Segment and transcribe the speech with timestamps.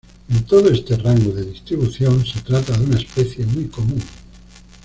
[0.31, 4.01] En todo este rango de distribución se trata de una especie muy común.